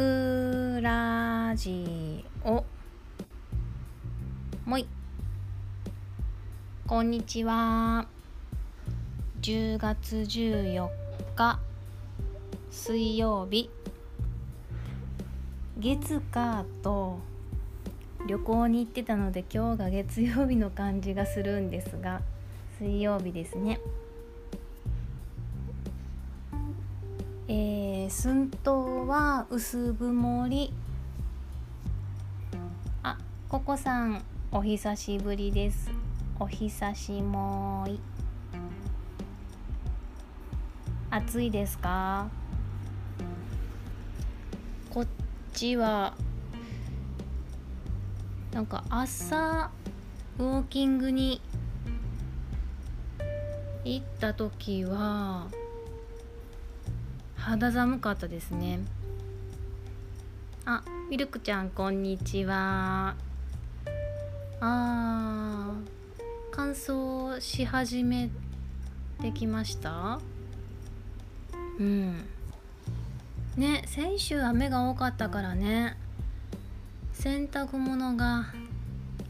[0.00, 2.64] くラジオ
[4.64, 4.88] もい。
[6.86, 8.06] こんにちは。
[9.42, 10.88] 10月14
[11.36, 11.60] 日
[12.70, 13.68] 水曜日。
[15.78, 17.18] 月火と。
[18.26, 22.22] 旅行に行ってたので今日が月曜日の感じがするんですが
[22.78, 23.78] 水曜日ですね。
[28.10, 30.72] 寸胴は薄曇り。
[33.04, 33.16] あ
[33.48, 34.20] ココさん
[34.50, 35.92] お久しぶりです。
[36.40, 38.00] お久しもい。
[41.08, 42.28] 暑いですか？
[44.90, 45.06] こっ
[45.54, 46.14] ちは
[48.52, 49.70] なんか朝
[50.36, 51.40] ウォーキングに
[53.84, 55.46] 行った時は
[57.40, 58.80] 肌寒かったですね。
[60.66, 63.16] あミルクちゃんこんにちは。
[64.60, 68.28] あー乾燥し始め
[69.22, 70.20] てきました？
[71.78, 72.28] うん。
[73.56, 75.96] ね先週雨が多かったからね。
[77.14, 78.52] 洗濯物が。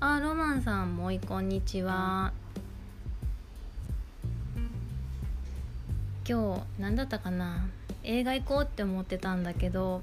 [0.01, 2.33] あロマンさんもいこんにちは。
[6.29, 7.69] 今日何だったかな？
[8.03, 10.03] 映画行こうって思ってたんだけど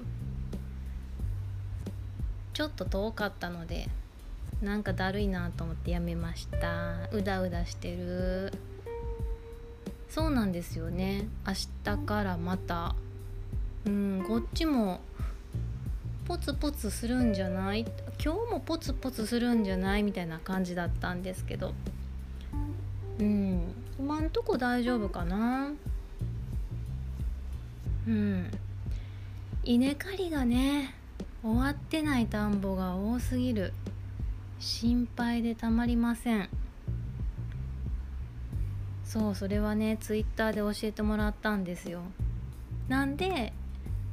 [2.53, 3.89] ちょっと遠かったので
[4.61, 7.09] なんかだるいなと思ってやめました。
[7.11, 8.51] うだうだしてる。
[10.09, 11.27] そうなんですよね。
[11.45, 11.53] 明
[11.83, 12.95] 日からまた。
[13.85, 14.99] うんこっちも
[16.25, 17.85] ポツポツするんじゃない？
[18.23, 20.03] 今日もポツポツするんじゃない？
[20.03, 21.73] みたいな感じだったんですけど。
[23.19, 23.61] うん
[23.99, 25.71] 今んとこ大丈夫かな？
[28.07, 28.51] うん。
[29.63, 30.95] 稲刈りがね
[31.43, 33.73] 終わってない田んぼが多すぎる。
[34.59, 36.49] 心配でたまりません。
[39.03, 42.01] そうそれはねツイッターで教えてもらったんですよ。
[42.87, 43.51] なんで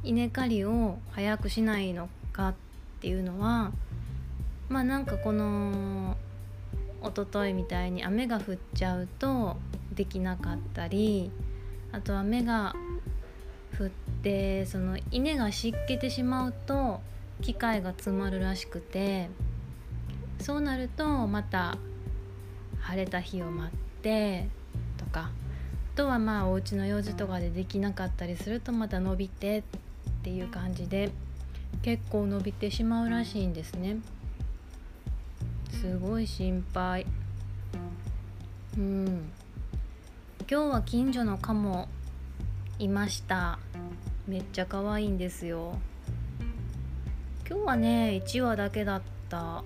[0.02, 2.54] 稲刈りを早くしないのかっ
[3.00, 3.72] ていうのは
[4.68, 6.16] まあなんかこの
[7.02, 9.56] 一昨日みたいに雨が降っちゃうと
[9.94, 11.30] できなかったり
[11.92, 12.74] あと雨が
[13.78, 13.88] 降っ
[14.22, 17.00] てその稲が湿気てしまうと
[17.42, 19.28] 機械が詰まるらしくて
[20.40, 21.76] そうなるとまた
[22.80, 24.48] 晴れた日を待って
[24.98, 25.30] とか
[25.94, 29.62] あとはまあお家の用事とかでできなかったりするとまた伸びてっ
[30.22, 31.10] ていう感じで
[31.82, 33.98] 結構伸びてしまうらしいんですね。
[35.70, 37.06] すごい心配。
[38.76, 39.30] うん。
[40.50, 41.83] 今日は近所のカモ
[42.78, 43.58] いました。
[44.26, 45.78] めっちゃ可愛いんですよ。
[47.48, 49.62] 今日はね1話だけだった。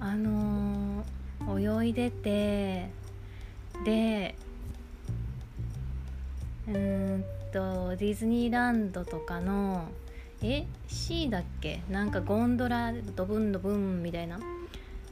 [0.00, 2.90] あのー、泳いでて
[3.84, 4.34] で
[6.68, 9.88] うんとディズニーランドとかの
[10.42, 11.80] え C だっけ？
[11.90, 14.38] なんかゴンドラドブンドブンみたいな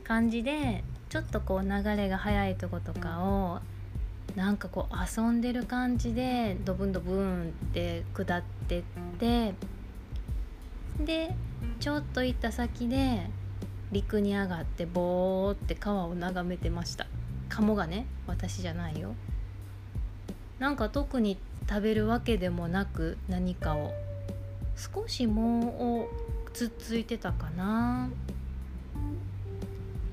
[0.04, 3.60] 感じでちょっとこう流れが速いとことかを
[4.36, 8.82] なんかこう遊んでる感じでドブンドブンって下ってっ
[9.18, 9.54] て
[11.00, 11.34] で
[11.80, 13.28] ちょっと行った先で
[13.90, 17.06] 陸に上がってボーって川を眺めてました。
[17.48, 19.14] カモがね私じゃないよ。
[20.58, 21.38] なんか特に
[21.68, 23.92] 食べるわけでもなく何かを。
[24.76, 26.10] 少しもを
[26.52, 28.10] つっついてたかな。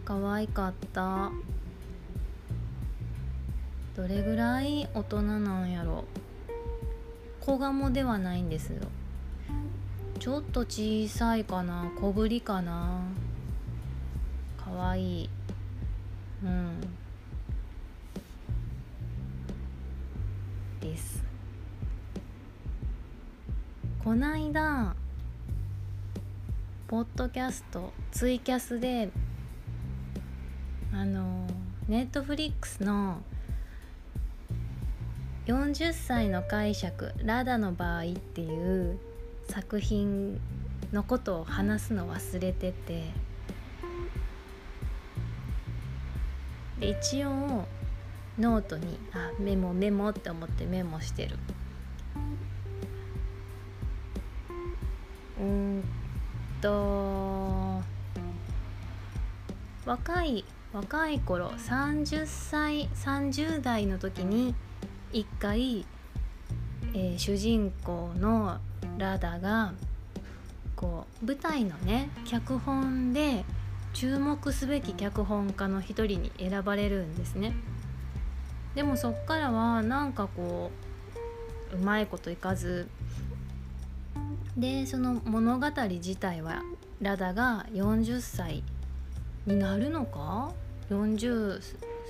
[0.05, 1.31] 可愛かった。
[3.95, 6.03] どれぐらい大人なんやろ？
[7.39, 8.81] 子ガモではないんですよ。
[10.19, 11.91] ちょっと小さいかな？
[11.99, 13.01] 小ぶりかな？
[14.57, 15.29] かわいい。
[16.43, 16.81] うん。
[20.81, 21.23] です。
[24.03, 24.95] こないだ
[26.87, 29.09] ポッドキャストツイキャスで
[30.91, 31.47] あの
[31.87, 33.21] ネットフリックスの
[35.45, 38.97] 40歳の解釈ラダの場合っていう
[39.49, 40.39] 作品
[40.93, 43.03] のことを話すの忘れてて。
[46.79, 47.65] で一応
[48.39, 51.37] ノートにあメモメモって思ってメモしてる。
[55.39, 55.83] うん
[56.61, 57.81] と
[59.85, 64.55] 若い若い頃30歳30代の時に
[65.13, 65.85] 一回、
[66.93, 68.57] えー、主人公の
[68.97, 69.73] ラダが
[70.75, 73.45] こう舞台のね脚本で
[73.93, 77.53] 注目すべき脚本家の一人に選ばれるんですね。
[78.73, 80.71] でもそっからはなんかこ
[81.71, 82.89] ううまいこといかず。
[84.57, 86.63] でその物語自体は
[87.01, 88.63] ラダが40歳
[89.45, 90.51] になるのか
[90.89, 91.61] ？40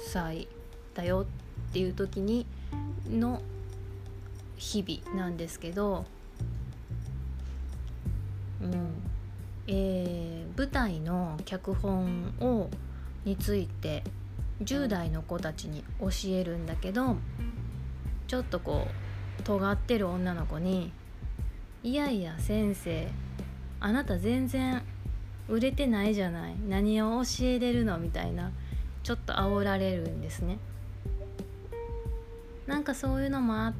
[0.08, 0.48] 歳
[0.94, 1.26] だよ
[1.70, 2.46] っていう時に
[3.10, 3.42] の
[4.58, 6.06] 日々なんですけど、
[8.62, 9.14] うん
[9.68, 12.70] えー、舞台の脚本を
[13.26, 14.04] について
[14.62, 17.16] 10代の子たちに教えるんだけど
[18.28, 18.88] ちょっとこ
[19.40, 20.92] う尖ってる女の子に
[21.84, 23.08] 「いやいや先生
[23.80, 24.82] あなた全然
[25.48, 28.52] 売れてないじゃない何を教えれるの?」みたいな
[29.04, 30.58] ちょっと煽られるんですね。
[32.68, 33.74] なんかそういうのもあっ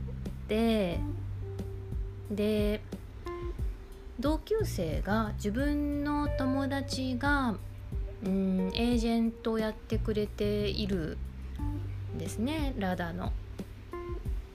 [0.48, 1.00] て
[2.30, 2.82] で
[4.20, 7.56] 同級生が自分の友達が
[8.26, 11.18] うんエージェントをやってくれている
[12.16, 13.32] んですねラダの。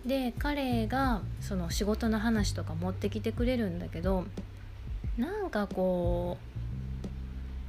[0.06, 4.24] で彼がその仕事の話とか持ってきてくれるんだけど
[5.18, 6.58] なんかこう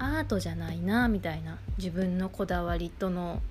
[0.02, 3.42] アートじゃないなみたいな自分のこだわりとの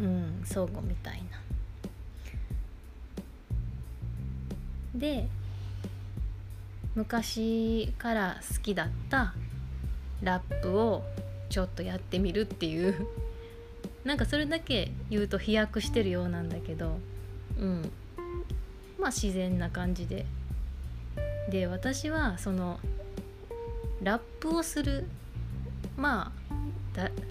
[0.00, 1.38] うん相互みたいな。
[4.94, 5.28] で
[6.94, 9.34] 昔から好きだった
[10.22, 11.04] ラップを
[11.48, 13.06] ちょっとやってみるっていう。
[14.04, 16.98] なんかそれだけ言うと飛躍してるようなんだけど。
[17.58, 17.90] うん。
[18.98, 20.26] まあ自然な感じで。
[21.50, 22.78] で私はその
[24.02, 25.06] ラップをする
[25.96, 26.37] まあ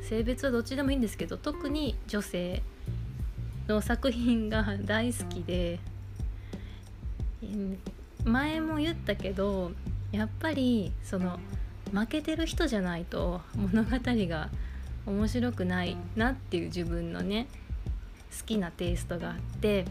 [0.01, 2.61] 性別はどっちでもいいんですけど特に女性
[3.67, 5.79] の作品が 大好きで
[8.23, 9.71] 前も言ったけど
[10.11, 11.39] やっぱりその
[11.93, 14.49] 負けてる人じゃないと物語が
[15.05, 17.47] 面白くないなっていう自分のね
[18.37, 19.85] 好きなテイストがあって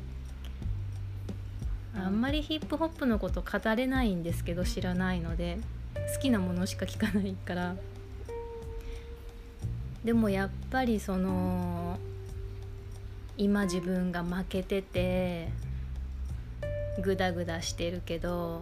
[1.95, 5.59] あんまりヒップホップのこと語れないんですけど知らないので
[6.15, 7.77] 好きなものしか聞かないから
[10.07, 11.99] でもやっぱりその
[13.37, 15.49] 今自分が負けてて
[17.03, 18.61] グダグダしてるけど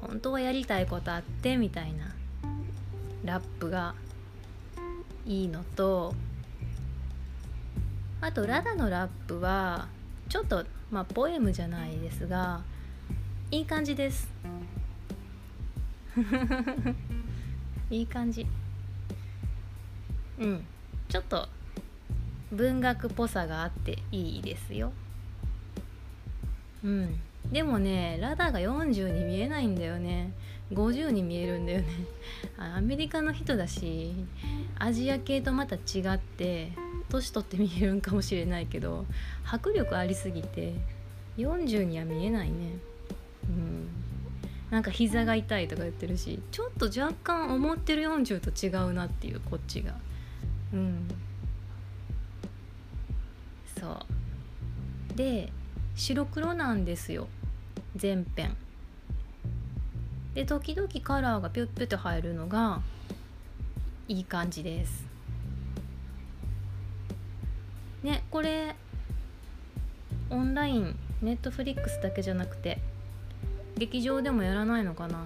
[0.00, 2.14] 本当はやりたいことあってみたいな
[3.24, 3.96] ラップが
[5.26, 6.14] いいのと
[8.20, 9.88] あとラダのラップは
[10.28, 12.62] ちょっとまあポエムじゃないですが
[13.50, 14.32] いい感じです。
[17.90, 18.46] いい感じ。
[20.38, 20.66] うん。
[21.08, 21.48] ちょっと
[22.50, 24.92] 文学っぽさがあっていいですよ。
[26.84, 27.20] うん。
[27.50, 30.32] でもねラダが40に見えないんだよね。
[30.72, 31.88] 50に見えるんだよね。
[32.58, 34.12] アメリカの人だし
[34.78, 36.72] アジア系とまた違って
[37.08, 39.04] 年取って見えるんかもしれないけど
[39.44, 40.74] 迫力ありすぎて
[41.36, 42.78] 40には見えないね。
[43.48, 43.88] うん。
[44.70, 49.94] なんか膝が痛いとか言ってるしちょっと若干思ってる40と違うなっていうこっちが。
[50.74, 51.08] うん。
[53.78, 53.92] そ
[55.12, 55.16] う。
[55.16, 55.52] で
[55.94, 57.28] 白黒なんですよ。
[57.94, 58.56] 全編。
[60.34, 62.82] で時々カラーがピュッピュッと入るのが
[64.08, 65.06] いい感じです。
[68.02, 68.74] ねこれ
[70.28, 72.80] オンラインネットフリックスだけじゃなくて
[73.78, 75.24] 劇場でもやらないのかな。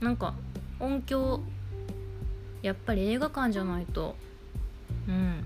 [0.00, 0.34] なんか
[0.78, 1.40] 音響
[2.62, 4.14] やっぱり映画館じゃないと
[5.08, 5.44] うん。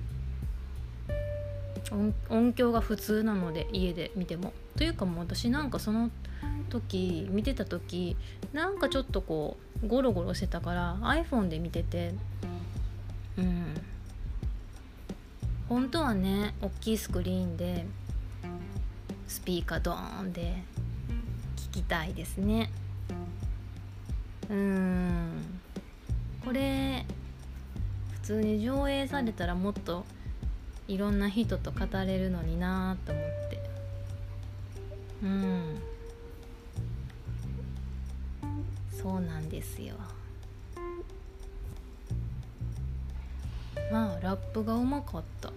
[2.28, 4.52] 音響が普通なので家で見ても。
[4.76, 6.10] というかもう私なんかその
[6.68, 8.16] 時見てた時
[8.52, 12.14] なんかちょっとこうゴロゴロしてたから iPhone で見てて
[13.36, 13.74] うん。
[15.68, 17.86] 本当はね大きいスクリーンで
[19.28, 20.62] スピーカードーンで
[21.56, 22.70] 聞きたいですね。
[24.48, 25.30] うん。
[26.44, 27.06] これ
[28.30, 30.04] 通に上映されたらもっと
[30.86, 33.60] いろんな人と語れるのになと思って。
[35.24, 35.80] うん。
[38.92, 39.96] そうなんですよ。
[43.90, 45.50] まあラップがうまかった。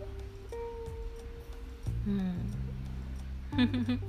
[2.07, 2.33] うん。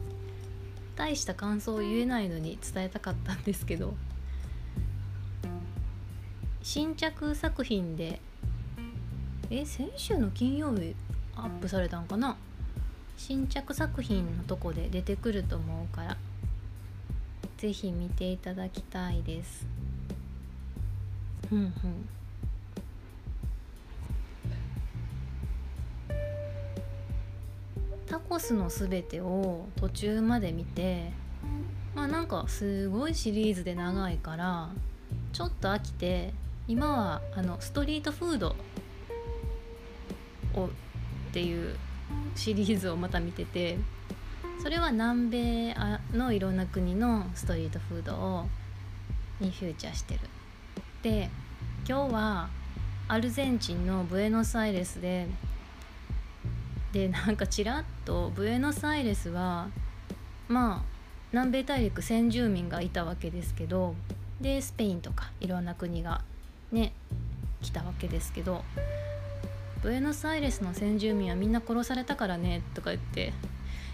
[0.96, 3.94] 大した感想を言えないのに伝えたかったんですけど。
[6.62, 8.20] 新着作品で
[9.50, 10.96] え先週の金曜日
[11.36, 12.36] アップされたんかな？
[13.16, 16.16] 新着作品のとこで出てくると思うから
[17.58, 19.66] 是非見ていただきたいです。
[21.52, 21.72] うんうん。
[28.06, 31.10] タコスのすべてを途中まで見て
[31.94, 34.70] まあなんかすごいシリーズで長いから
[35.32, 36.32] ちょっと飽きて
[36.68, 38.56] 今はあのストリートフード
[40.56, 40.68] をっ
[41.32, 41.76] ていう
[42.34, 43.78] シリーズをまた見てて
[44.62, 45.76] それは南米
[46.12, 48.46] のいろんな国のストリートフードを
[49.40, 50.20] にフューチャーしてる。
[51.02, 51.28] で
[51.86, 52.48] 今日は
[53.08, 55.26] アルゼンチンのブエノスアイレスで
[56.92, 59.68] でなんかちらっとブエノスアイレスは
[60.48, 60.82] まあ
[61.32, 63.94] 南米大陸先住民がいたわけですけど
[64.40, 66.22] でスペインとかいろんな国が
[66.72, 66.92] ね
[67.60, 68.64] 来たわけですけど
[69.84, 73.34] ブエノスアイレスの先住民はみんな殺されたからねとか言って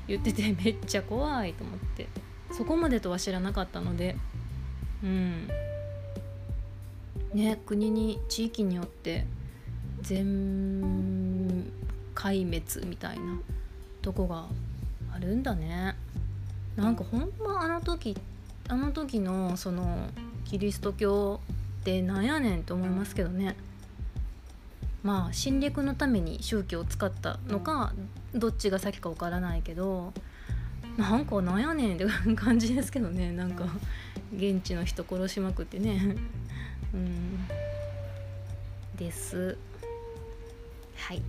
[0.07, 2.07] 言ってて めっちゃ怖いと思って。
[2.53, 4.17] そこまでとは知らなかったので。
[5.03, 5.49] うん。
[7.35, 9.25] ね国に地域によって
[10.03, 11.65] 全
[12.15, 13.41] 壊滅みたいな
[14.03, 14.47] とこが
[15.13, 15.97] あるんだね。
[16.77, 18.17] なんかほんまあの時
[18.69, 20.09] あの時のその
[20.45, 21.41] キリスト教
[21.81, 23.57] ってなんやねんと思いますけどね。
[25.03, 27.93] まあ侵略のために宗教を使ったのか
[28.35, 30.13] どっちが先かわからないけど
[30.97, 33.65] なんかなんやねんって感じですけどねなんか
[34.35, 36.17] 現地の人殺しまくってね。
[36.95, 37.47] うん。
[38.97, 39.57] です。
[40.97, 41.23] はい。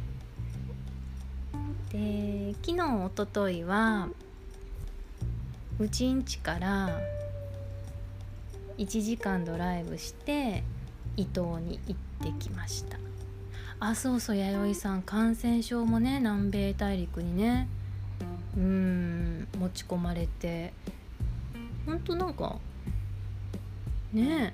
[1.92, 4.10] で昨日おとといは
[5.80, 7.00] うちんちから
[8.78, 10.64] 1時間ドライブして
[11.18, 12.98] 伊東に行ってきました。
[13.84, 17.68] あそうそう弥生さん感染症もね南米大陸にね
[18.56, 20.74] うん持ち込まれて。
[21.86, 22.58] ほんとなんか
[24.14, 24.54] ね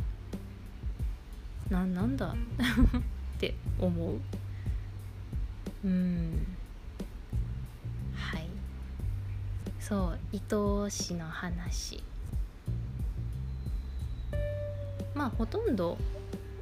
[1.70, 2.28] えななんだ？
[3.36, 4.18] って思う。
[5.84, 6.48] うん。
[8.16, 8.48] はい。
[9.80, 12.02] そう伊東市の話。
[15.14, 15.98] まあほとんど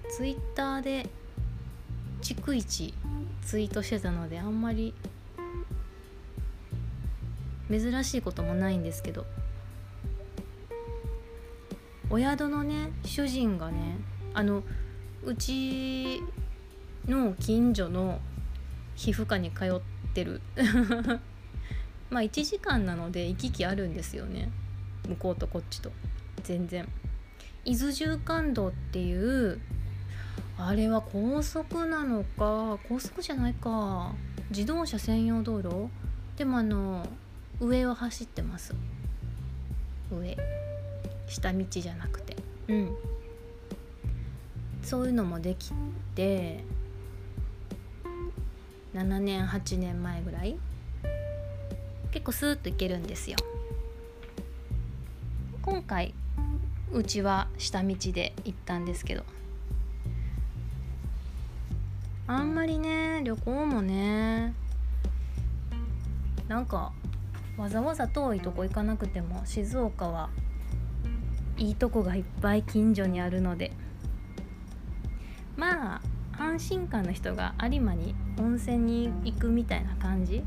[0.09, 1.07] ツイッターで
[2.33, 2.93] 逐一
[3.43, 4.95] ツイートしてたのであんまり
[7.69, 9.27] 珍しいこともないんですけど
[12.09, 13.97] お宿のね主人がね
[14.33, 14.63] あの
[15.23, 16.21] うち
[17.07, 18.19] の近所の
[18.95, 20.41] 皮膚科に通ってる
[22.09, 24.49] まあ1時間なので行き来あるんですよね。
[25.07, 25.91] 向こうとこっちと。
[26.43, 26.87] 全然。
[27.65, 29.59] 伊豆縦貫道っていう
[30.57, 34.13] あれは高速なのか高速じゃないか。
[34.49, 35.89] 自動車専用道路？
[36.37, 37.05] でもあの
[37.59, 38.73] 上を走ってます。
[40.11, 40.37] 上。
[41.27, 42.37] 下道じゃなくて。
[42.67, 42.95] うん。
[44.81, 45.71] そういうのもでき
[46.13, 46.63] て
[48.93, 50.57] 7年8年前ぐらい？
[52.11, 53.37] 結構スーッと行けるんですよ。
[55.61, 56.13] 今回
[56.93, 59.23] うちは下道で行ったんですけど。
[62.27, 64.53] あんまりね旅行もね
[66.47, 66.91] なんか
[67.57, 70.29] わざわざ遠いとこ行かなくても静岡は
[71.57, 73.71] いいとこがいっぱい近所にあるので
[75.55, 76.01] まあ
[76.37, 80.43] 安心感の人が有馬に温泉に行くみたいな感じ。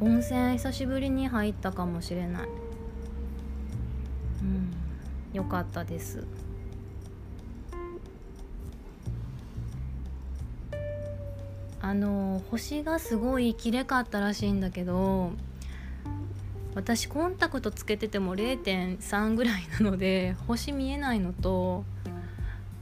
[0.00, 2.48] 温泉久しぶりに入ったかもしれない。
[4.42, 4.72] うん
[5.32, 6.24] よかったです。
[11.86, 15.30] あの星がすごい綺麗かったらしいんだけど
[16.74, 21.84] 私コンタクトつけてても0.3ぐらいなので星見えないのと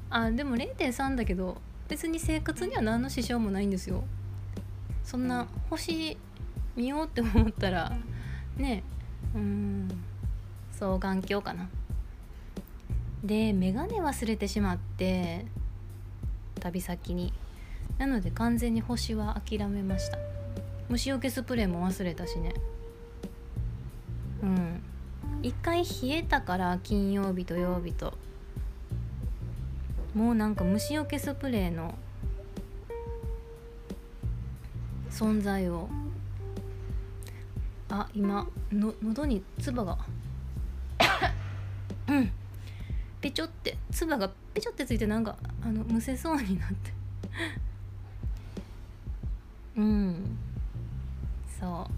[0.08, 4.04] あでも0.3だけど別に生活には何の支障もないんですよ。
[5.02, 6.16] そんな星
[6.75, 7.92] 見ようって思ったら
[8.56, 8.82] ね
[9.34, 9.88] うん
[10.73, 11.68] 双眼鏡かな。
[13.23, 15.44] で眼鏡忘れてしまって
[16.58, 17.34] 旅先に。
[17.99, 20.19] なので完全に星は諦めました。
[20.89, 22.55] 虫除けスプレーも忘れたしね。
[24.43, 24.83] うん。
[25.43, 28.15] 一回冷えたから金曜日土曜日と。
[30.15, 31.95] もうなんか虫除けスプレーの
[35.11, 35.89] 存在を。
[37.91, 39.99] あ今の喉に唾が。
[42.09, 42.31] うん。
[43.21, 46.93] ペチョって唾がペチョってついてなんかあのむせそうになって。
[49.76, 50.38] うん。
[51.61, 51.95] そう。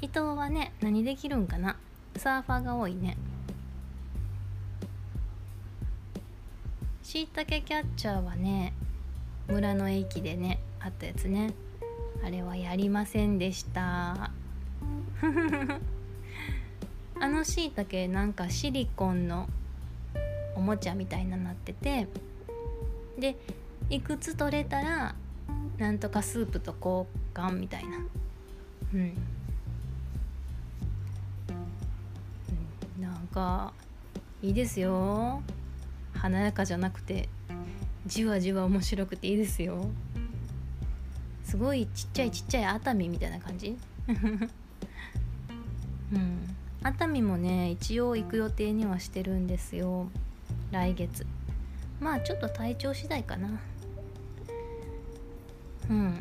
[0.00, 1.76] 伊藤はね何できるんかな？
[2.16, 3.16] サーファーが多いね。
[7.02, 8.72] しいたけキャッチャーはね
[9.48, 11.54] 村の駅でねあったやつね。
[12.24, 14.30] あれはやりませんでした。
[17.20, 19.48] あのしいたけなんかシリコンの
[20.54, 22.08] おもちゃみたいななってて。
[23.18, 23.36] で
[23.88, 25.14] いくつ取れたら
[25.78, 27.98] なんとかスープと交換みたいな。
[28.94, 29.12] うん、
[32.98, 33.72] うん、なんか
[34.42, 35.42] いいですよ。
[36.14, 37.28] 華やかじゃなくて
[38.06, 39.88] じわじわ面白くていいですよ。
[41.44, 43.76] すごいちっちゃいちっちゃい熱海みたいな感じ？
[46.12, 46.56] うん。
[46.82, 50.08] 熱海もね一応行く予定にはしてるんですよ。
[50.70, 51.26] 来月。
[52.00, 53.48] まあちょっと体調次第かな。
[55.90, 56.14] うん。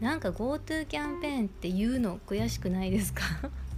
[0.00, 3.22] なんか GoTo キャンペーンって言うの悔しくないですか？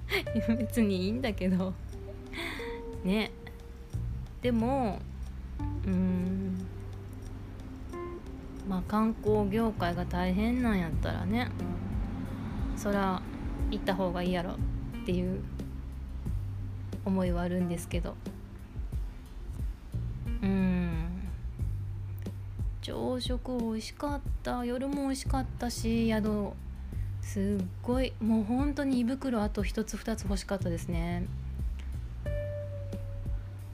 [0.59, 1.73] 別にいいんだけど。
[3.05, 3.31] ね。
[4.43, 4.99] でも
[5.87, 6.59] うん。
[8.69, 11.49] まあ観光業界が大変なんやったらね。
[12.77, 13.21] そら
[13.71, 14.53] 行った方がいいやろ
[15.03, 15.41] っていう。
[17.03, 18.15] 思いはあるんですけど。
[20.43, 20.90] うん。
[22.83, 24.65] 朝食美味しかった。
[24.65, 26.51] 夜も美味しかったし宿
[27.23, 31.27] すっごいもう本当に胃袋あと1つ2つ欲しかったですね。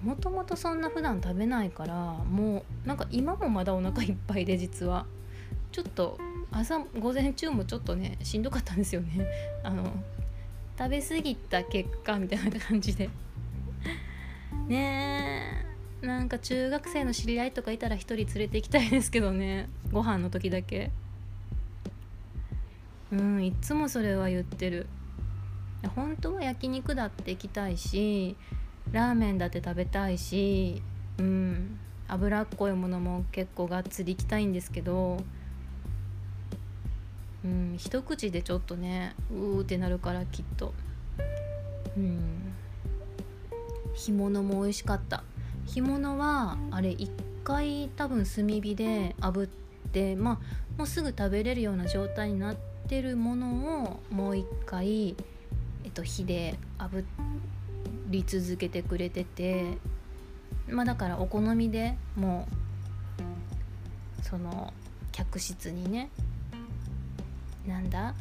[0.02, 5.06] もともとそんな普段食べないからもうなんか今もまだお腹いっぱいで実は。
[5.72, 6.16] ちょっと
[6.50, 9.26] 朝午前中もちょっとねしんどかったんですよね。
[9.62, 9.92] あの
[10.78, 13.10] 食べ過ぎた結果みたいな感じで。
[14.66, 15.65] ねえ。
[16.02, 19.68] なんか中学生の知り合いとかいたら一人連れて行きたいですけどね。
[19.92, 20.90] ご飯の時だけ。
[23.12, 24.86] うんいつもそれは言ってる。
[25.94, 28.34] 本当は焼肉だって行きたいし
[28.90, 30.82] ラーメンだって食べたいし
[31.18, 35.22] うん脂っこいものも結構がっつり行きたいんですけど
[37.44, 40.74] うん一口でちょっとねうーってなるからきっと。
[41.96, 42.52] うん。
[43.94, 45.24] 干物も美味しかった。
[45.66, 47.10] 干物はあれ一
[47.44, 49.48] 回多分炭火で炙っ
[49.92, 50.38] てまあ
[50.78, 52.56] もうすぐ食べれるような状態になっ
[52.88, 55.16] てるものをもう一回、
[55.84, 57.04] えっと、火で炙
[58.08, 59.78] り続けてくれてて
[60.68, 62.46] まあだからお好みでも
[64.20, 64.72] うその
[65.12, 66.10] 客室にね
[67.66, 68.14] なんだ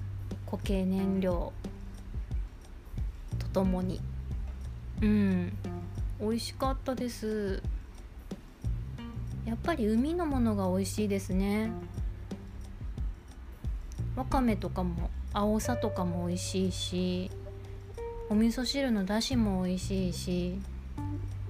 [0.45, 1.51] 固形燃料
[3.39, 3.99] とともに
[5.01, 5.53] うん。
[6.19, 7.61] 美味しかったです。
[9.45, 11.71] やっぱり海のものが美味しいですね。
[14.15, 17.29] わかめとかも青さとかも美味しいし
[18.29, 20.57] お味噌汁のだしも美味しいし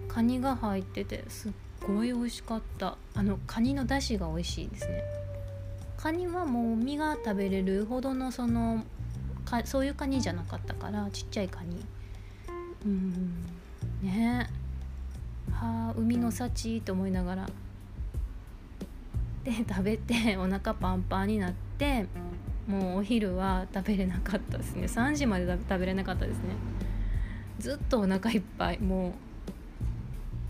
[0.07, 1.51] カニが入っててすっ
[1.87, 2.97] ごい美味しかった。
[3.13, 5.03] あのカニのだしが美味しいですね。
[5.97, 8.83] カニはもう身が食べれるほどのその
[9.45, 11.85] かそういうカニじゃなかったからちっちゃいカニ。
[12.85, 13.45] うん
[14.01, 14.49] ね。
[15.51, 17.49] はあ海の幸と思いながら。
[19.43, 22.07] で食べてお腹パンパンになって
[22.67, 24.85] もうお昼は食べれなかったですね。
[24.87, 26.43] 3時まで食べれなかったですね。
[27.59, 28.79] ずっとお腹いっぱい。
[28.79, 29.13] も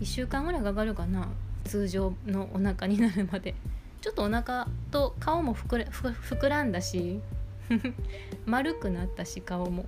[0.00, 1.28] う1週間ぐらいかかるかな。
[1.64, 3.54] 通常のお腹になるまで。
[4.00, 7.20] ちょっとお腹と顔も膨ら膨らんだし
[8.46, 9.84] 丸くなったし顔も。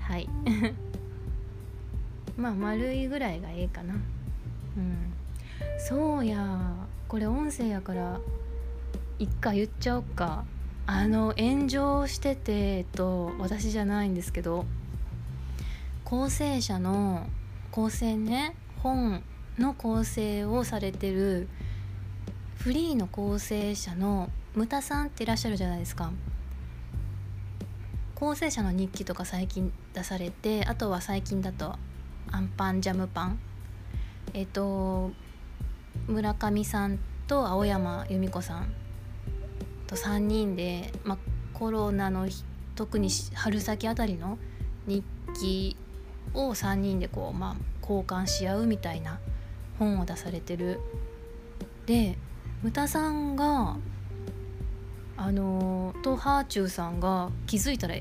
[0.00, 0.28] はい。
[2.38, 3.94] まあ丸いぐらいがええかな。
[3.94, 3.96] う
[4.80, 5.12] ん。
[5.78, 6.88] そうや。
[7.08, 8.20] これ音声やから
[9.18, 10.44] 一回言っちゃおうか。
[10.86, 14.64] あの炎上してて、と、私じゃないんですけど
[16.02, 17.26] 構成者の
[17.70, 19.22] 構成ね本
[19.58, 21.46] の構成をされてる
[22.56, 26.10] フリーの構成者のムタさんっていらっしゃるじゃないですか。
[28.14, 31.76] 構成者の日記とか最近出されてあとは最近だと
[32.32, 33.38] アンパンジャムパン
[34.34, 35.10] えっと
[36.06, 38.72] 村上さんと青山由美子さん
[39.86, 41.18] と3人で、まあ、
[41.52, 42.28] コロナの
[42.74, 44.38] 特に春先あたりの
[44.86, 45.04] 日
[45.40, 45.76] 記
[46.34, 49.18] を3人でこう、まあ、交換し合うみたいな
[49.78, 50.80] 本を出されてる。
[51.86, 52.18] で
[52.62, 53.76] ムタさんが
[55.16, 57.96] あのとハーチューさんが気づいたら、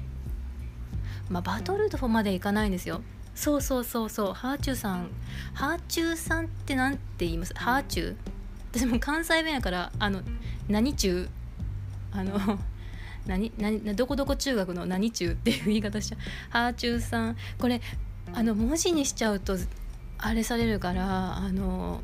[1.29, 3.01] まあ、バトルドまでいかないんですよ。
[3.37, 4.33] そうそうそうそう。
[4.33, 5.09] ハーチューさん。
[5.53, 7.53] ハーチューさんって何て言います？
[7.53, 8.15] ハーチュー？
[8.73, 10.21] 私も関西弁やからあの
[10.67, 11.29] 何中？
[12.11, 12.57] あの
[13.27, 15.33] 何何どこどこ中学の何中？
[15.33, 16.19] っていう言い方しちゃう。
[16.49, 17.37] ハーチューさん。
[17.59, 17.79] これ
[18.33, 19.55] あの文字にしちゃうと
[20.17, 22.01] あれされるからあの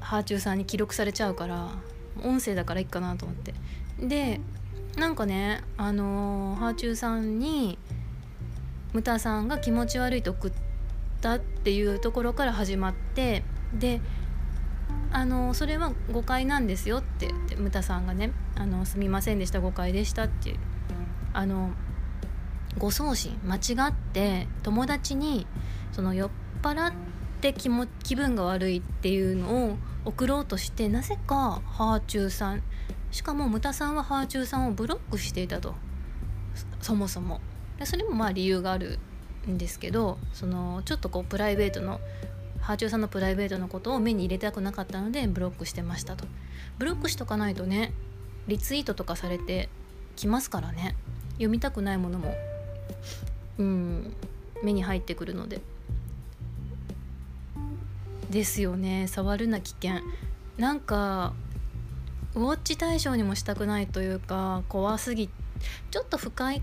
[0.00, 1.68] ハーチューさんに記録されちゃうから
[2.24, 3.52] 音声だからいいかなと思って。
[4.00, 4.40] で
[4.96, 7.76] なんかねあのハーチューさんに
[8.92, 10.52] ムタさんが気持ち悪いと送っ
[11.20, 13.42] たっていうところから始まって
[13.74, 14.00] で
[15.12, 20.54] あのそれは誤解なんですよって言ってムタさんがねあの「すみませんでした誤解でした」って
[21.32, 21.70] あの
[22.78, 25.46] 誤送信間違って友達に
[25.92, 26.30] その酔っ
[26.62, 26.92] 払っ
[27.40, 32.62] て気も気分が悪いっていうのを送ろうとしてなぜかハーチューさん
[33.10, 35.74] しかもムタさんはハーチューさんをブロックしていたと。
[36.80, 37.40] そもそも。
[37.80, 38.98] でそれもまあ理由がある
[39.48, 41.98] んですけどそのちょっとこうプライベートの
[42.60, 46.26] ハーチューさんのプライベートのことを目に入れたくなかったのでブロックしてましたと。
[46.78, 47.92] ブロックしとかないとね
[48.46, 49.70] リツイートとかされて
[50.14, 50.94] きますからね。
[51.32, 52.34] 読みたくないものも
[53.56, 54.14] うん
[54.62, 55.62] 目に入ってくるので。
[58.28, 59.08] ですよね。
[59.08, 60.02] 触るな危険。
[60.58, 61.32] なんか
[62.34, 65.30] ウォッチ対象にもしたくないというか怖すぎ
[65.90, 66.62] ちょっと深い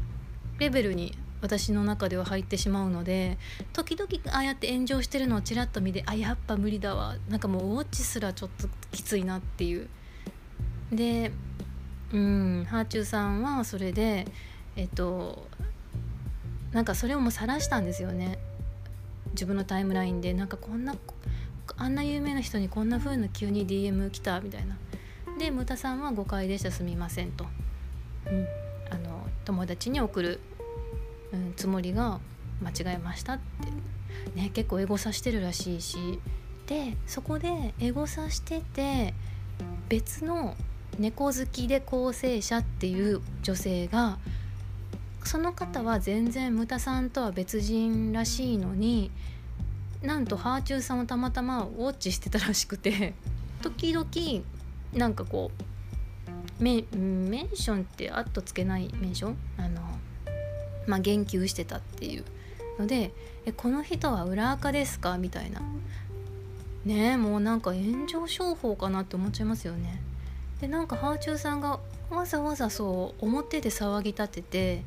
[0.59, 3.37] レベルに私の中では入ってしまうので
[3.73, 7.15] 時々ああやって炎上してるのをちらっと見てあやっぱ無理だわ。
[7.29, 9.87] なんかもうウォッチすらちょっときついなっていう。
[10.91, 11.31] で
[12.11, 14.25] うんハーチューさんはそれで
[14.75, 15.47] えっと
[16.71, 18.39] なんかそれをもう晒したんですよね。
[19.31, 20.33] 自分のタイムラインで。
[20.33, 20.95] なんかこんな
[21.77, 24.77] あんな有名な人にこんな風な急に DM 来たみたいな。
[25.37, 26.71] でムタさんは誤解でした。
[26.71, 27.45] すみませんと、
[28.25, 28.47] うん、
[29.47, 30.41] 友達に送る、
[31.31, 32.19] うん、つもりが
[32.61, 33.71] 間違えましたって。
[34.35, 36.19] ね結構エゴサしてるらしいし。
[36.67, 39.13] でそこでエゴサしてて
[39.87, 40.57] 別の
[40.99, 44.17] 猫好きで構成者っていう女性が
[45.23, 49.11] その方は全然ムタさんとは別人らしいのに
[50.01, 53.13] なんとハーチューさんをたまたまウォッチしてたらしくて。
[53.61, 54.07] 時々
[54.93, 55.63] なんかこう
[56.59, 59.37] メメンションってあっとつけないメンション？
[59.57, 59.81] あの
[60.87, 62.23] まあ言及してたっていう
[62.79, 63.11] ので
[63.45, 65.61] 「えこの人は裏垢ですか?」みたいな
[66.85, 70.01] ねえもうなんか炎上商法かなって思っちゃいますよね。
[70.61, 74.83] でなんかハーチューさんがわざわざそう表で騒ぎ立てて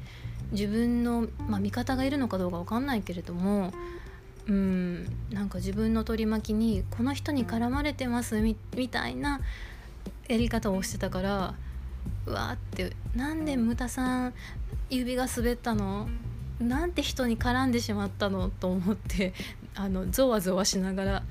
[0.51, 3.73] 自分の、まあ、味方がいるのかどうか分かんないけれども
[4.49, 8.57] うんなんか自分の取り巻きにこの人に絡まれてますみ
[8.89, 9.41] たいな
[10.31, 11.55] やり方をしてたから
[12.27, 14.35] うわーってなんでムタさん
[14.89, 16.09] 指が滑ったの？
[16.61, 19.33] なんて人に絡んでしまったのと思って
[19.75, 21.23] あのゾワゾワしながら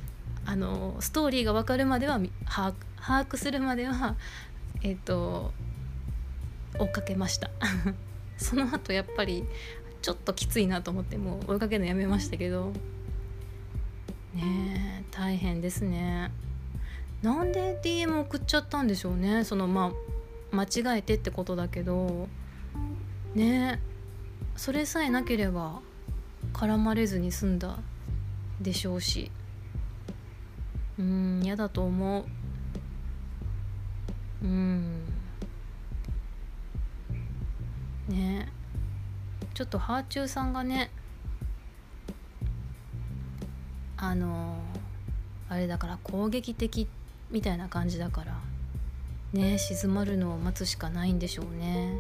[0.45, 4.15] あのストーリーが分かるまでは把握するまでは
[4.81, 5.53] えっ、ー、と
[6.77, 7.49] 追っかけました。
[8.37, 9.45] その後やっぱり
[10.01, 12.71] ちょっときついなと思ってもう追いかけるのやめましたけど
[14.33, 16.31] ねえ大変ですね。
[17.21, 19.43] なんで DM 送っちゃったんでしょうね。
[19.43, 19.91] そのま
[20.51, 22.27] あ間違えてってことだけど。
[23.35, 23.81] ね。
[24.55, 25.81] それさえなければ
[26.53, 27.79] 絡まれずに済んだ
[28.61, 29.31] でしょうし。
[30.97, 32.19] うん嫌だと思
[34.41, 34.45] う。
[34.45, 35.05] うん。
[38.07, 38.49] ね。
[39.53, 40.89] ちょっとハーチューさんがね
[43.97, 44.57] あの
[45.49, 46.98] あれだから攻撃的って
[47.31, 48.39] みたいな感じだから。
[49.33, 51.93] ね静まるのを待つしかないんでしょうね。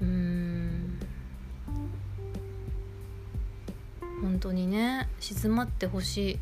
[0.00, 1.00] うん。
[4.20, 6.38] 本当にね静まってほしい。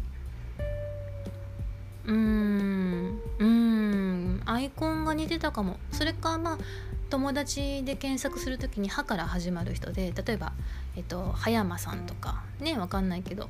[2.07, 3.21] うーん。
[3.39, 4.43] うん。
[4.45, 5.79] アイコンが似てたかも。
[5.93, 6.59] それかまあ
[7.09, 10.53] 友達で検索する時に「歯」から始まる人で例えば、
[10.95, 12.43] えっと、葉山さんとか。
[12.61, 13.49] ね分かんないけど。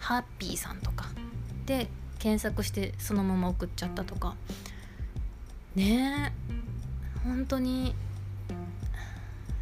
[0.00, 1.06] ハッピーさんとか。
[1.66, 1.88] で
[2.20, 4.36] 検索してそのまま送っちゃったとか。
[5.74, 6.32] ねえ。
[7.24, 7.94] 本当に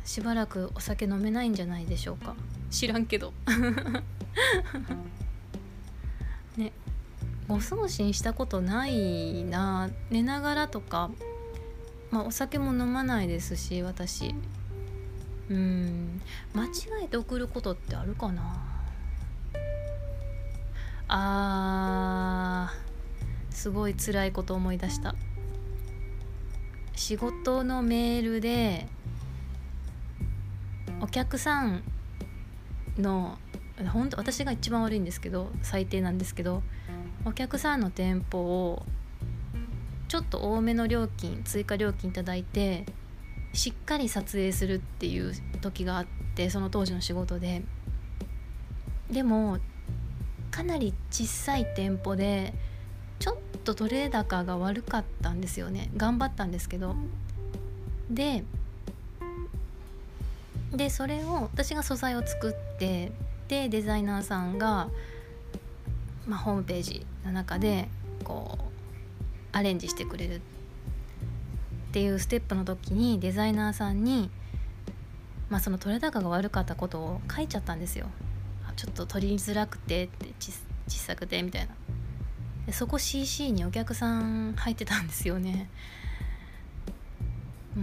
[0.04, 2.34] しばらくお酒飲めないんじゃないでしょうか。
[2.70, 3.32] 知らんけど。
[6.56, 6.72] ね。
[7.46, 9.88] ご送信したことないな。
[10.10, 11.10] 寝ながらとか。
[12.10, 14.34] まあお酒も飲まないですし私。
[15.48, 16.20] うん。
[16.54, 18.77] 間違えて送ることってあるかな
[21.08, 25.14] あーすごい辛いこと思い出した。
[26.94, 28.86] 仕事のメールで
[31.00, 31.82] お客さん
[32.98, 33.38] の
[33.92, 36.62] 本当私が一番悪いんですけど最低なんですけど
[37.24, 38.84] お客さんの店舗を
[40.08, 42.84] ちょっと多めの料金追加料金いただいて
[43.52, 47.62] しっかり撮影するっていう時があってその当時の仕事で。
[49.10, 49.58] でも
[50.50, 52.54] かなり小さい店舗で
[53.18, 56.94] ちょっと取れ高が悪かったんですよね頑張ったんですけど
[58.10, 58.44] で
[60.72, 63.12] でそれを私が素材を作って
[63.48, 64.88] でデザイナーさんが、
[66.26, 67.88] まあ、ホームページの中で
[68.22, 68.68] こう
[69.56, 70.40] アレンジしてくれるっ
[71.92, 74.30] ていうステップの時にデザイナーさんに、
[75.48, 78.06] まあ、その取れ高が悪かったことを書いちゃったんですよ。
[78.78, 80.52] ちょっと取りづらくてって小
[80.88, 81.74] さくてみたいな。
[82.64, 85.68] でそこ CC にお客さん入ってたんですよね。
[87.74, 87.82] も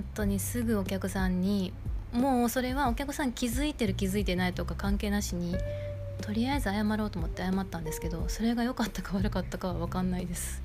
[0.00, 1.72] 本当にすぐお客さんに
[2.12, 5.56] もうそれはお客さん気づいてる気づいてないとか関係なしに
[6.22, 10.62] とりあえず謝ろうと思って謝ったんですけどそれが良かったか悪かったかは分かんないです、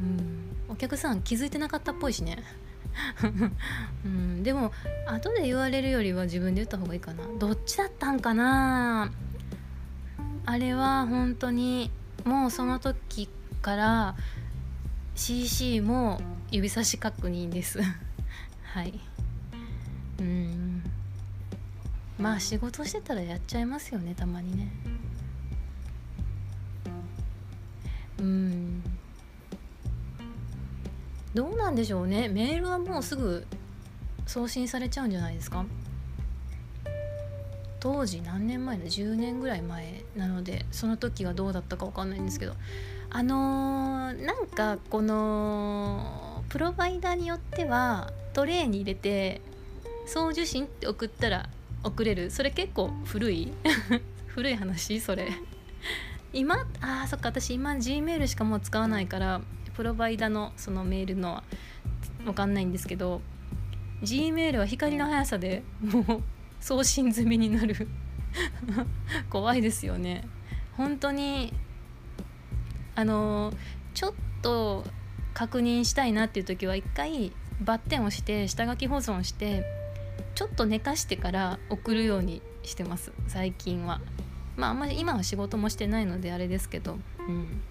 [0.00, 2.38] うん、お客さん気づいてなかったっぽいしね。
[4.04, 4.72] うん、でも
[5.06, 7.24] 後で言われるよりは自分で言った方がいいかな。
[7.38, 9.12] どっちだったんかな。
[10.44, 11.90] あれは本当に
[12.24, 13.28] もうその時
[13.62, 14.16] から
[15.14, 17.80] CC も指差し確認です。
[18.62, 19.00] はい。
[20.20, 20.82] うん。
[22.18, 24.70] まあ仕事してたらやっちゃいますよねたまにね。
[28.18, 28.82] うん。
[31.36, 32.28] どうなんでしょうね。
[32.28, 33.46] メールはもうすぐ
[34.26, 35.66] 送信されちゃうんじゃないですか。
[37.78, 42.54] 当時何年前だ？10年ぐらい前なのでその時はどうだったか分かんないんですけど。
[43.10, 49.42] あのー、なんかこのプロバイダーによってはトレイに入れて
[50.06, 51.50] 送受信って送ったら
[51.84, 52.30] 送れる。
[52.30, 53.52] それ結構古い。
[54.28, 55.28] 古い話それ。
[56.32, 57.28] 今あーそっか。
[57.28, 59.42] 私今 G メールしかもう使わないから
[59.76, 61.44] プロバイダのそのメールのは
[62.24, 63.20] 分かんないんですけど
[64.02, 66.22] G メールは光の速さでもう
[66.60, 67.88] 送信済みになる。
[69.30, 70.24] 怖いですよね。
[70.76, 71.52] 本当に
[72.94, 73.52] あの
[73.94, 74.12] ちょっ
[74.42, 74.84] と
[75.34, 79.64] 確認したいなっていう時は一回バッテンをして下書き保存して
[80.34, 84.00] ちょっと寝かしてから送るようにしてます最近は。
[84.56, 86.98] まああんまり今は仕事もしてないのであれですけど。
[87.28, 87.62] うん。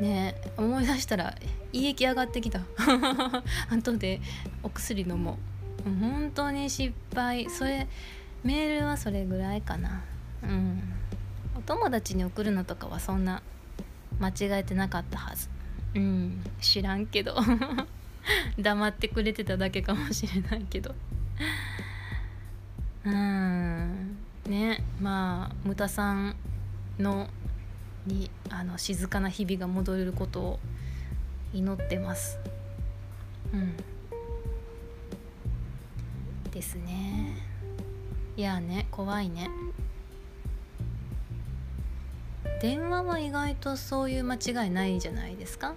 [0.00, 1.34] ね思い出したら
[1.72, 2.60] 胃液上がってきた。
[3.70, 4.20] 後で
[4.62, 5.38] お薬飲も
[5.86, 5.90] う。
[6.00, 7.48] 本当に失敗。
[7.48, 7.86] それ
[8.42, 10.02] メールはそれぐらいかな。
[10.42, 10.82] うん。
[11.56, 13.42] お友達に送るのとかはそんな
[14.18, 15.48] 間違えてなかったはず。
[15.94, 16.44] うん。
[16.60, 17.36] 知らんけど。
[18.58, 20.94] 黙ってくれてただけかもしれないけど。
[23.04, 24.16] うん。
[24.48, 26.36] ねまあムタさん
[26.98, 27.28] の
[28.06, 30.58] にあの静かな日々が戻れることを
[31.52, 32.38] 祈ってます。
[33.52, 33.76] うん。
[36.50, 37.36] ですね。
[38.36, 39.50] いやね怖いね。
[42.60, 45.74] 電話は意外とそういう間違いないじゃないですか。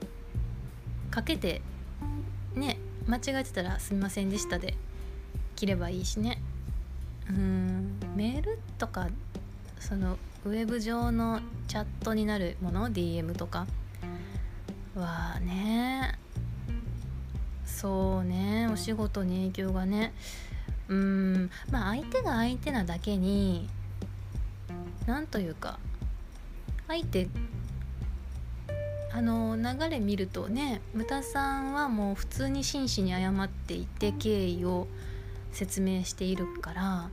[1.12, 1.62] かけて
[2.56, 4.78] ね間違えてたら「すみませんでした」で
[5.56, 6.42] 切ればいいしね。
[7.30, 9.08] うんメールとか
[9.80, 13.68] そのウェブ上のチャットになるもの DM とか。
[14.96, 16.18] はね。
[17.66, 18.70] そうね。
[18.72, 20.14] お仕事に影響がね。
[20.88, 21.50] うん。
[21.72, 23.70] まあ相手が相手なだけに
[25.10, 25.80] なんというか
[26.88, 27.28] 相手
[29.12, 34.88] あの流れ見るとねムタさんはもう普通に真摯に謝っていて経緯を
[35.52, 37.10] 説明しているから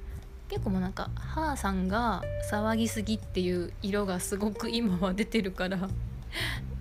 [0.48, 5.88] 結構もうなんか母さんが騒ぎすぎっていう色がすごく今は出てるから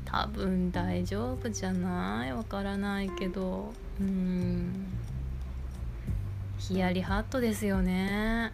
[0.06, 2.34] 多分大丈夫じゃない？
[2.34, 3.74] わからないけど。
[4.00, 4.86] うん。
[6.58, 8.52] ヒヤリハットですよね。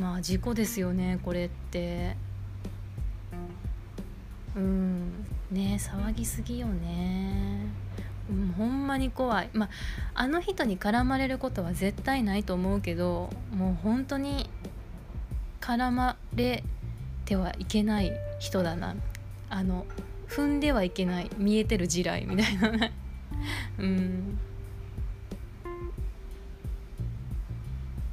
[0.00, 2.16] まあ事故ですよねこれって。
[4.56, 5.24] うん。
[5.50, 7.66] ね騒ぎすぎよね。
[7.66, 7.72] うん、
[8.56, 9.50] ほんまに怖い。
[9.52, 9.68] まあ
[10.14, 14.48] あの人に絡まれることは絶対ないと思うけどもう本当に
[15.60, 16.64] 絡まれ
[17.24, 18.94] てはいけない人だな。
[19.48, 19.86] あの
[20.28, 22.92] 踏んではいけない見えてる地雷みたいなね。
[23.78, 24.38] うん。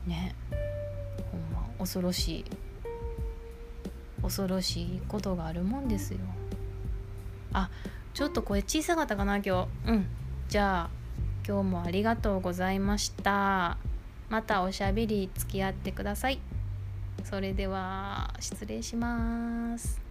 [0.06, 0.36] ね。
[1.32, 2.46] ほんま恐ろしい。
[4.22, 6.20] 恐ろしいことがあるもんですよ。
[7.54, 7.70] あ
[8.20, 9.92] ちょっと声小さかったかな今日。
[9.92, 10.06] うん。
[10.50, 10.90] じゃあ
[11.48, 13.78] 今日もありがとうございました。
[14.28, 16.42] またおしゃべり付き合ってください。
[17.24, 20.09] それでは失礼します